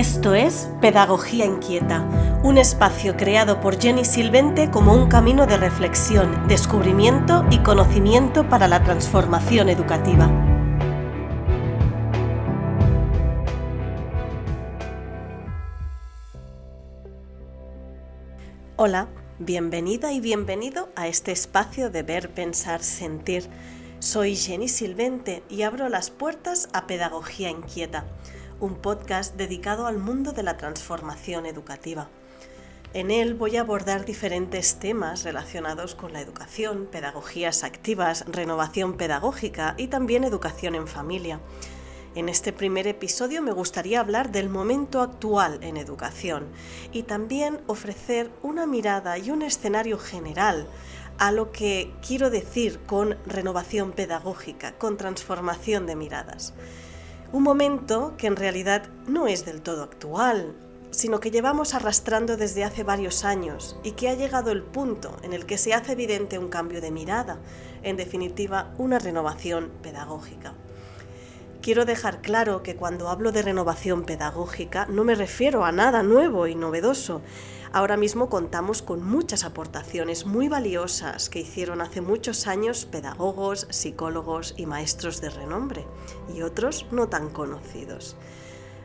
[0.00, 6.48] Esto es Pedagogía Inquieta, un espacio creado por Jenny Silvente como un camino de reflexión,
[6.48, 10.30] descubrimiento y conocimiento para la transformación educativa.
[18.76, 23.50] Hola, bienvenida y bienvenido a este espacio de ver, pensar, sentir.
[23.98, 28.06] Soy Jenny Silvente y abro las puertas a Pedagogía Inquieta
[28.60, 32.08] un podcast dedicado al mundo de la transformación educativa.
[32.92, 39.74] En él voy a abordar diferentes temas relacionados con la educación, pedagogías activas, renovación pedagógica
[39.78, 41.40] y también educación en familia.
[42.16, 46.48] En este primer episodio me gustaría hablar del momento actual en educación
[46.92, 50.66] y también ofrecer una mirada y un escenario general
[51.18, 56.54] a lo que quiero decir con renovación pedagógica, con transformación de miradas.
[57.32, 60.52] Un momento que en realidad no es del todo actual,
[60.90, 65.32] sino que llevamos arrastrando desde hace varios años y que ha llegado el punto en
[65.32, 67.38] el que se hace evidente un cambio de mirada,
[67.84, 70.54] en definitiva una renovación pedagógica.
[71.62, 76.48] Quiero dejar claro que cuando hablo de renovación pedagógica no me refiero a nada nuevo
[76.48, 77.22] y novedoso,
[77.72, 84.54] Ahora mismo contamos con muchas aportaciones muy valiosas que hicieron hace muchos años pedagogos, psicólogos
[84.56, 85.86] y maestros de renombre,
[86.34, 88.16] y otros no tan conocidos.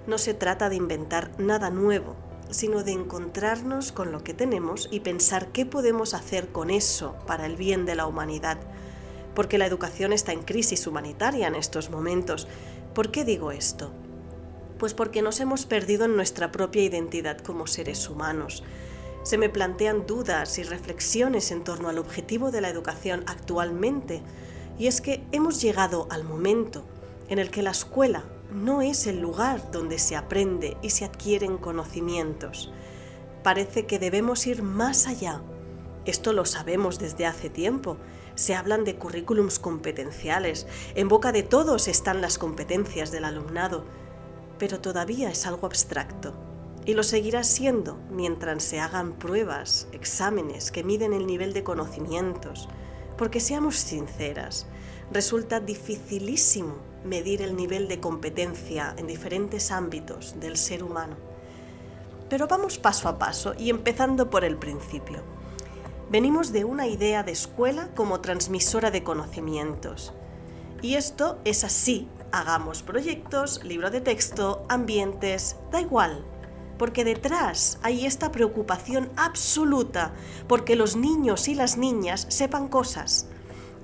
[0.06, 2.16] No se trata de inventar nada nuevo,
[2.52, 7.48] sino de encontrarnos con lo que tenemos y pensar qué podemos hacer con eso para
[7.48, 8.60] el bien de la humanidad.
[9.34, 12.48] Porque la educación está en crisis humanitaria en estos momentos.
[12.94, 13.92] ¿Por qué digo esto?
[14.78, 18.64] Pues porque nos hemos perdido en nuestra propia identidad como seres humanos.
[19.24, 24.22] Se me plantean dudas y reflexiones en torno al objetivo de la educación actualmente,
[24.78, 26.84] y es que hemos llegado al momento
[27.30, 31.58] en el que la escuela no es el lugar donde se aprende y se adquieren
[31.58, 32.72] conocimientos.
[33.42, 35.42] Parece que debemos ir más allá.
[36.06, 37.98] Esto lo sabemos desde hace tiempo.
[38.36, 40.68] Se hablan de currículums competenciales.
[40.94, 43.86] En boca de todos están las competencias del alumnado
[44.58, 46.34] pero todavía es algo abstracto
[46.86, 52.70] y lo seguirá siendo mientras se hagan pruebas, exámenes que miden el nivel de conocimientos,
[53.18, 54.68] porque seamos sinceras,
[55.12, 61.16] resulta dificilísimo medir el nivel de competencia en diferentes ámbitos del ser humano.
[62.30, 65.22] Pero vamos paso a paso y empezando por el principio.
[66.10, 70.14] Venimos de una idea de escuela como transmisora de conocimientos.
[70.82, 76.26] Y esto es así hagamos proyectos, libro de texto, ambientes, da igual,
[76.78, 80.14] porque detrás hay esta preocupación absoluta
[80.48, 83.28] porque los niños y las niñas sepan cosas.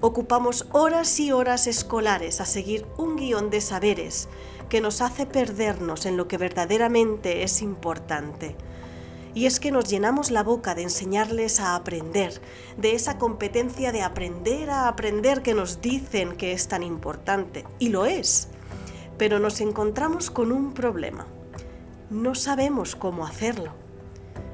[0.01, 4.29] Ocupamos horas y horas escolares a seguir un guion de saberes
[4.67, 8.55] que nos hace perdernos en lo que verdaderamente es importante
[9.33, 12.41] y es que nos llenamos la boca de enseñarles a aprender,
[12.77, 17.89] de esa competencia de aprender a aprender que nos dicen que es tan importante, y
[17.89, 18.49] lo es.
[19.17, 21.27] Pero nos encontramos con un problema.
[22.09, 23.71] No sabemos cómo hacerlo.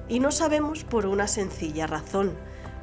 [0.10, 2.34] Y no sabemos por una sencilla razón.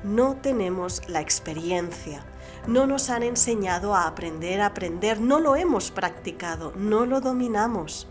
[0.03, 2.25] No tenemos la experiencia.
[2.67, 5.21] No nos han enseñado a aprender a aprender.
[5.21, 6.73] No lo hemos practicado.
[6.77, 8.09] No lo dominamos.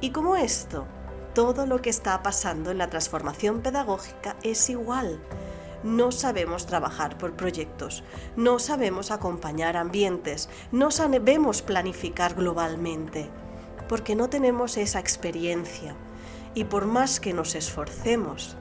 [0.00, 0.86] Y como esto,
[1.34, 5.20] todo lo que está pasando en la transformación pedagógica es igual.
[5.82, 8.04] No sabemos trabajar por proyectos,
[8.36, 13.30] no sabemos acompañar ambientes, no sabemos planificar globalmente,
[13.88, 15.96] porque no tenemos esa experiencia.
[16.54, 18.56] Y por más que nos esforcemos,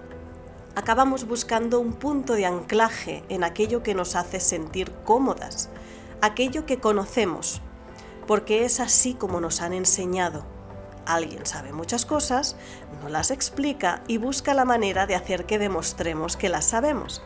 [0.75, 5.69] acabamos buscando un punto de anclaje en aquello que nos hace sentir cómodas,
[6.21, 7.61] aquello que conocemos,
[8.25, 10.60] porque es así como nos han enseñado
[11.11, 12.55] Alguien sabe muchas cosas,
[13.01, 17.21] no las explica y busca la manera de hacer que demostremos que las sabemos.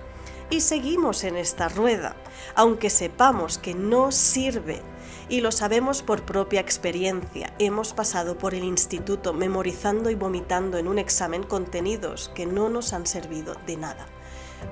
[0.50, 2.16] Y seguimos en esta rueda,
[2.56, 4.82] aunque sepamos que no sirve
[5.30, 7.54] y lo sabemos por propia experiencia.
[7.60, 12.92] Hemos pasado por el instituto memorizando y vomitando en un examen contenidos que no nos
[12.92, 14.08] han servido de nada,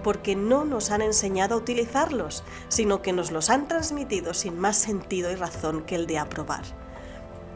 [0.01, 4.77] porque no nos han enseñado a utilizarlos, sino que nos los han transmitido sin más
[4.77, 6.63] sentido y razón que el de aprobar.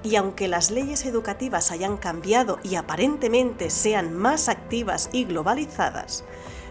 [0.03, 6.23] Y aunque las leyes educativas hayan cambiado y aparentemente sean más activas y globalizadas,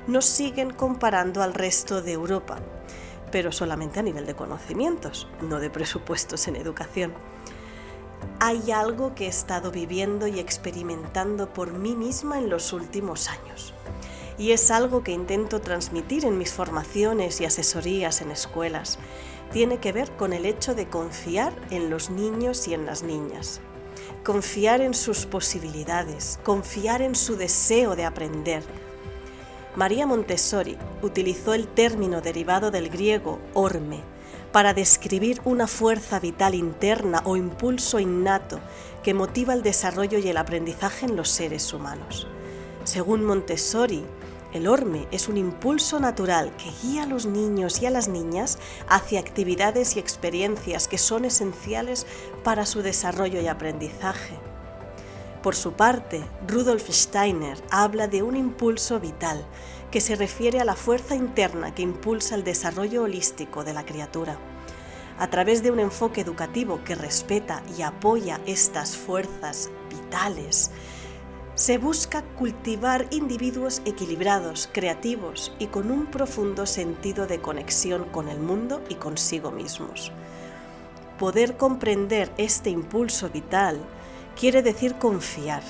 [0.07, 2.59] nos siguen comparando al resto de Europa,
[3.33, 7.13] pero solamente a nivel de conocimientos, no de presupuestos en educación.
[8.41, 13.75] Hay algo que he estado viviendo y experimentando por mí misma en los últimos años.
[14.39, 18.99] Y es algo que intento transmitir en mis formaciones y asesorías en escuelas
[19.53, 23.61] tiene que ver con el hecho de confiar en los niños y en las niñas.
[24.25, 28.65] confiar en sus posibilidades, confiar en su deseo de aprender.
[29.77, 34.01] María Montessori utilizó el término derivado del griego orme
[34.51, 38.59] para describir una fuerza vital interna o impulso innato
[39.05, 42.27] que motiva el desarrollo y el aprendizaje en los seres humanos.
[42.83, 44.05] Según Montessori,
[44.57, 48.59] el orme es un impulso natural que guía a los niños y a las niñas
[48.89, 52.07] hacia actividades y experiencias que son esenciales
[52.43, 54.35] para su desarrollo y aprendizaje.
[55.43, 59.45] Por su parte, Rudolf Steiner habla de un impulso vital
[59.91, 64.39] que se refiere a la fuerza interna que impulsa el desarrollo holístico de la criatura.
[65.19, 70.73] A través de un enfoque educativo que respeta y apoya estas fuerzas vitales,
[71.57, 78.39] se busca cultivar individuos equilibrados, creativos y con un profundo sentido de conexión con el
[78.39, 80.13] mundo y consigo mismos.
[81.19, 83.81] Poder comprender este impulso vital
[84.39, 85.63] quiere decir confiar.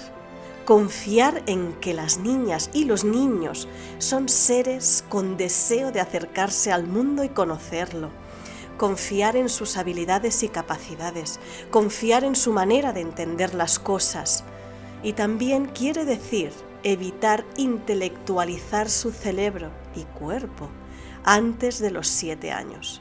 [0.65, 3.69] Confiar en que las niñas y los niños
[3.99, 8.11] son seres con deseo de acercarse al mundo y conocerlo.
[8.77, 11.39] Confiar en sus habilidades y capacidades.
[11.71, 14.43] Confiar en su manera de entender las cosas
[15.07, 16.51] y también quiere decir
[16.83, 20.69] evitar intelectualizar su cerebro y cuerpo
[21.23, 23.01] antes de los siete años.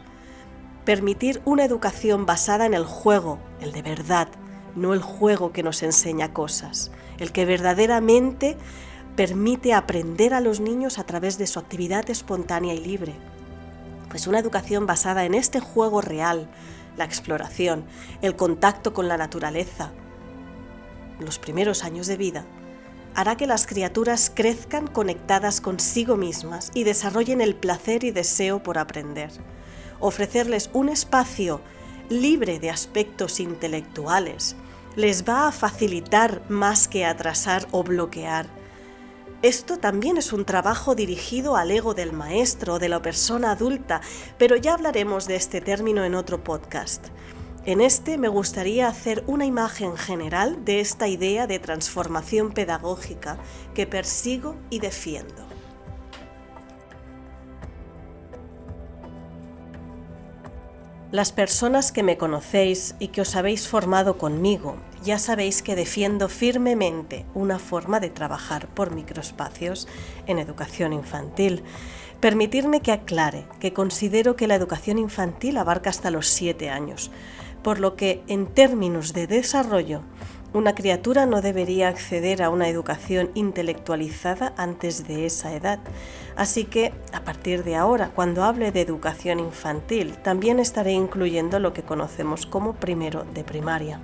[0.86, 4.28] Permitir una educación basada en el juego, el de verdad,
[4.76, 8.56] no el juego que nos enseña cosas, el que verdaderamente
[9.16, 13.16] permite aprender a los niños a través de su actividad espontánea y libre.
[14.10, 16.52] Pues una educación basada en este juego real,
[16.98, 17.84] la exploración,
[18.22, 19.92] el contacto con la naturaleza,
[21.20, 22.46] los primeros años de vida,
[23.16, 28.78] hará que las criaturas crezcan conectadas consigo mismas y desarrollen el placer y deseo por
[28.78, 29.32] aprender.
[30.00, 31.62] Ofrecerles un espacio
[32.10, 34.56] libre de aspectos intelectuales
[34.96, 38.48] les va a facilitar más que atrasar o bloquear.
[39.42, 44.02] Esto también es un trabajo dirigido al ego del maestro o de la persona adulta,
[44.38, 47.08] pero ya hablaremos de este término en otro podcast.
[47.66, 53.40] En este me gustaría hacer una imagen general de esta idea de transformación pedagógica
[53.74, 55.48] que persigo y defiendo.
[61.12, 66.30] Las personas que me conocéis y que os habéis formado conmigo ya sabéis que defiendo
[66.30, 69.88] firmemente una forma de trabajar por microespacios
[70.28, 71.64] en educación infantil.
[72.20, 77.12] Permitirme que aclare que considero que la educación infantil abarca hasta los 7 años,
[77.66, 80.02] por lo que en términos de desarrollo,
[80.54, 85.80] una criatura no debería acceder a una educación intelectualizada antes de esa edad.
[86.36, 91.74] Así que, a partir de ahora, cuando hable de educación infantil, también estaré incluyendo lo
[91.74, 94.00] que conocemos como primero de primaria.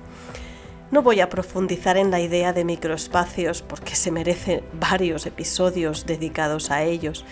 [0.90, 6.72] No voy a profundizar en la idea de microespacios porque se merecen varios episodios dedicados
[6.72, 7.26] a ellos,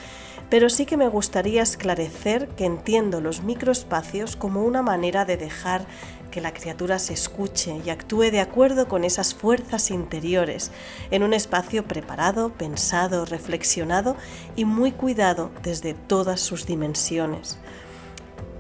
[0.50, 5.86] pero sí que me gustaría esclarecer que entiendo los microespacios como una manera de dejar
[6.32, 10.72] que la criatura se escuche y actúe de acuerdo con esas fuerzas interiores,
[11.12, 14.16] en un espacio preparado, pensado, reflexionado
[14.56, 17.58] y muy cuidado desde todas sus dimensiones.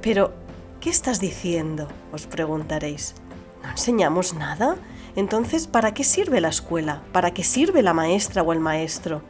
[0.01, 0.33] Pero,
[0.79, 1.87] ¿qué estás diciendo?
[2.11, 3.15] os preguntaréis.
[3.63, 4.77] ¿No enseñamos nada?
[5.15, 7.03] Entonces, ¿para qué sirve la escuela?
[7.11, 9.21] ¿Para qué sirve la maestra o el maestro?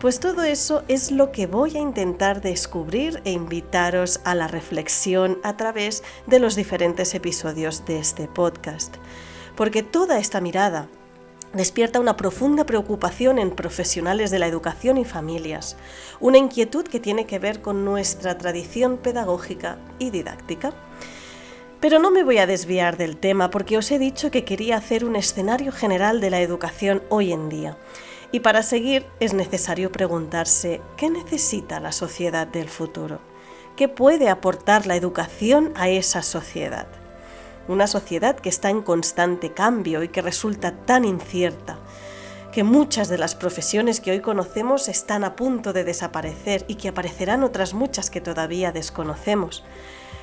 [0.00, 5.38] Pues todo eso es lo que voy a intentar descubrir e invitaros a la reflexión
[5.42, 8.96] a través de los diferentes episodios de este podcast.
[9.56, 10.88] Porque toda esta mirada
[11.54, 15.78] despierta una profunda preocupación en profesionales de la educación y familias,
[16.20, 20.74] una inquietud que tiene que ver con nuestra tradición pedagógica y didáctica.
[21.80, 25.06] Pero no me voy a desviar del tema porque os he dicho que quería hacer
[25.06, 27.78] un escenario general de la educación hoy en día
[28.32, 33.20] y para seguir es necesario preguntarse qué necesita la sociedad del futuro,
[33.76, 36.86] qué puede aportar la educación a esa sociedad.
[37.68, 41.78] Una sociedad que está en constante cambio y que resulta tan incierta,
[42.52, 46.88] que muchas de las profesiones que hoy conocemos están a punto de desaparecer y que
[46.88, 49.62] aparecerán otras muchas que todavía desconocemos.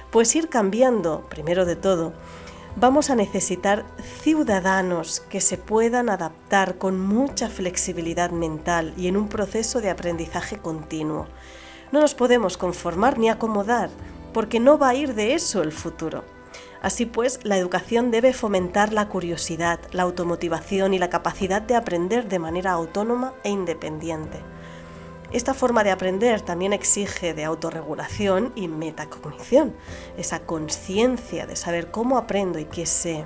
[0.09, 2.13] Pues ir cambiando, primero de todo,
[2.75, 3.85] vamos a necesitar
[4.21, 10.57] ciudadanos que se puedan adaptar con mucha flexibilidad mental y en un proceso de aprendizaje
[10.57, 11.27] continuo.
[11.91, 13.89] No nos podemos conformar ni acomodar,
[14.33, 16.23] porque no va a ir de eso el futuro.
[16.81, 22.27] Así pues, la educación debe fomentar la curiosidad, la automotivación y la capacidad de aprender
[22.27, 24.52] de manera autónoma e independiente.
[25.33, 29.73] Esta forma de aprender también exige de autorregulación y metacognición,
[30.15, 33.25] esa conciencia de saber cómo aprendo y qué sé.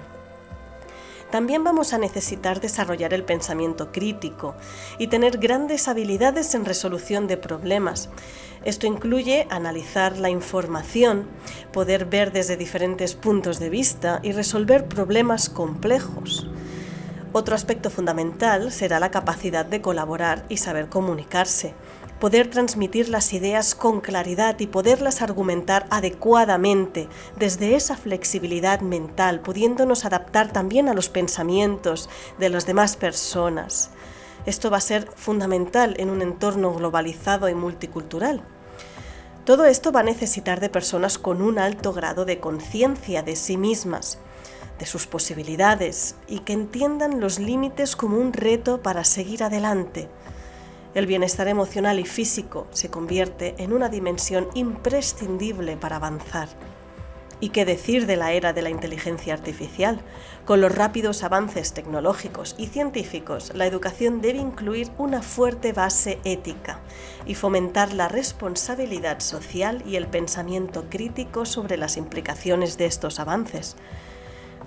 [1.30, 4.56] también vamos a necesitar desarrollar el pensamiento crítico
[4.98, 8.08] y tener grandes habilidades en resolución de problemas.
[8.64, 11.28] Esto incluye analizar la información,
[11.74, 16.48] poder ver desde diferentes puntos de vista y resolver problemas complejos.
[17.34, 21.74] Otro aspecto fundamental será la capacidad de colaborar y saber comunicarse
[22.20, 27.08] poder transmitir las ideas con claridad y poderlas argumentar adecuadamente
[27.38, 32.10] desde esa flexibilidad mental, pudiéndonos adaptar también a los pensamientos
[32.40, 33.92] de las demás personas.
[34.46, 38.42] Esto va a ser fundamental en un entorno globalizado y multicultural.
[39.46, 43.58] Todo esto va a necesitar de personas con un alto grado de conciencia de sí
[43.58, 44.18] mismas,
[44.80, 50.10] de sus posibilidades y que entiendan los límites como un reto para seguir adelante
[50.96, 56.50] el bienestar emocional y físico se convierte en una dimensión imprescindible para avanzar.
[57.40, 60.02] ¿Y qué decir de la era de la inteligencia artificial?
[60.46, 66.80] Con los rápidos avances tecnológicos y científicos, la educación debe incluir una fuerte base ética
[67.28, 73.76] y fomentar la responsabilidad social y el pensamiento crítico sobre las implicaciones de estos avances.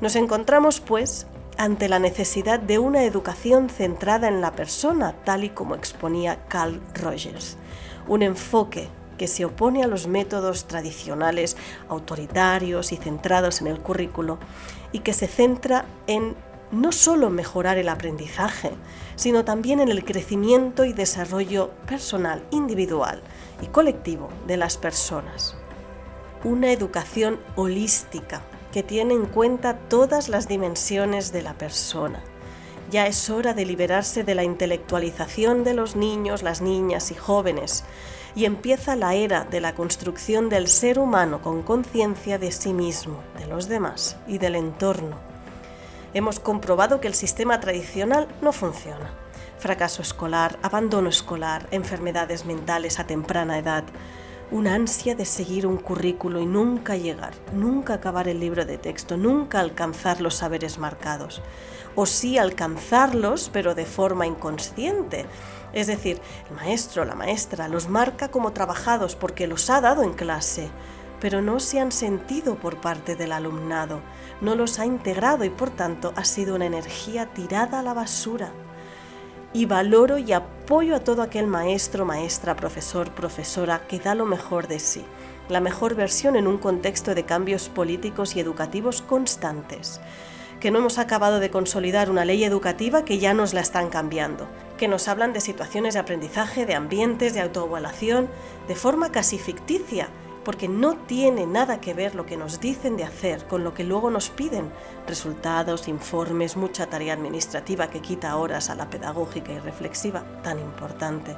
[0.01, 1.27] Nos encontramos, pues,
[1.61, 6.81] ante la necesidad de una educación centrada en la persona, tal y como exponía Carl
[6.95, 7.59] Rogers.
[8.09, 8.89] Un enfoque
[9.19, 11.59] que se opone a los métodos tradicionales,
[11.91, 14.39] autoritarios y centrados en el currículo,
[14.91, 16.35] y que se centra en
[16.73, 18.71] no solo mejorar el aprendizaje,
[19.15, 23.21] sino también en el crecimiento y desarrollo personal, individual
[23.61, 25.59] y colectivo de las personas.
[26.43, 28.41] Una educación holística
[28.73, 32.23] que tiene en cuenta todas las dimensiones de la persona.
[32.91, 37.85] Ya es hora de liberarse de la intelectualización de los niños, las niñas y jóvenes,
[38.35, 43.21] y empieza la era de la construcción del ser humano con conciencia de sí mismo,
[43.39, 45.17] de los demás y del entorno.
[46.15, 49.13] Hemos comprobado que el sistema tradicional no funciona.
[49.59, 53.85] Fracaso escolar, abandono escolar, enfermedades mentales a temprana edad,
[54.51, 59.17] una ansia de seguir un currículo y nunca llegar, nunca acabar el libro de texto,
[59.17, 61.41] nunca alcanzar los saberes marcados.
[61.95, 65.27] O sí alcanzarlos, pero de forma inconsciente.
[65.73, 70.15] Es decir, el maestro, la maestra los marca como trabajados porque los ha dado en
[70.15, 70.69] clase,
[71.21, 74.01] pero no se han sentido por parte del alumnado,
[74.41, 78.53] no los ha integrado y por tanto ha sido una energía tirada a la basura
[79.53, 84.69] y valoro y apoyo a todo aquel maestro, maestra, profesor, profesora que da lo mejor
[84.69, 85.05] de sí,
[85.49, 90.01] la mejor versión en un contexto de cambios políticos y educativos constantes.
[90.61, 94.47] Que no hemos acabado de consolidar una ley educativa que ya nos la están cambiando,
[94.79, 98.29] que nos hablan de situaciones de aprendizaje, de ambientes, de autoevaluación,
[98.69, 100.11] de forma casi ficticia,
[100.45, 103.85] porque no tiene nada que ver lo que nos dicen de hacer con lo que
[103.85, 104.71] luego nos piden.
[105.07, 111.37] Resultados, informes, mucha tarea administrativa que quita horas a la pedagógica y reflexiva tan importante.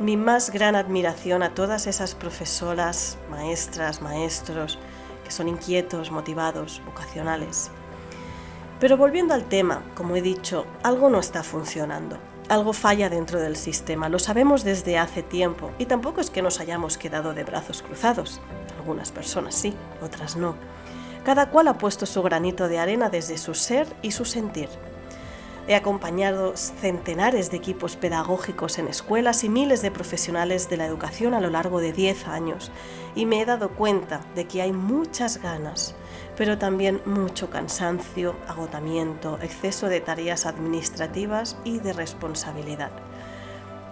[0.00, 4.78] Mi más gran admiración a todas esas profesoras, maestras, maestros,
[5.24, 7.70] que son inquietos, motivados, vocacionales.
[8.80, 13.56] Pero volviendo al tema, como he dicho, algo no está funcionando algo falla dentro del
[13.56, 17.80] sistema, lo sabemos desde hace tiempo y tampoco es que nos hayamos quedado de brazos
[17.80, 18.42] cruzados.
[18.78, 20.54] Algunas personas sí, otras no.
[21.24, 24.68] Cada cual ha puesto su granito de arena desde su ser y su sentir.
[25.68, 31.34] He acompañado centenares de equipos pedagógicos en escuelas y miles de profesionales de la educación
[31.34, 32.72] a lo largo de 10 años
[33.14, 35.94] y me he dado cuenta de que hay muchas ganas,
[36.36, 42.90] pero también mucho cansancio, agotamiento, exceso de tareas administrativas y de responsabilidad.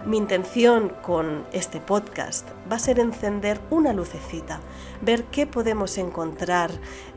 [0.05, 4.59] Mi intención con este podcast va a ser encender una lucecita,
[5.01, 6.71] ver qué podemos encontrar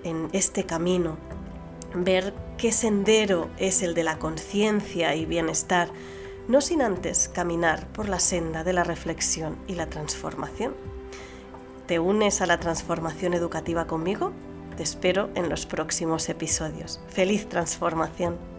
[0.05, 1.17] en este camino
[1.95, 5.89] ver qué sendero es el de la conciencia y bienestar,
[6.49, 10.75] no sin antes caminar por la senda de la reflexión y la transformación.
[11.87, 14.33] ¿Te unes a la transformación educativa conmigo?
[14.77, 17.01] Te espero en los próximos episodios.
[17.09, 18.54] ¡Feliz transformación!